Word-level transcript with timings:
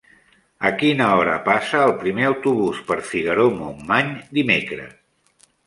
A 0.69 0.69
quina 0.83 1.09
hora 1.17 1.35
passa 1.49 1.83
el 1.89 1.93
primer 2.05 2.25
autobús 2.31 2.81
per 2.89 2.99
Figaró-Montmany 3.13 4.13
dimecres? 4.41 5.01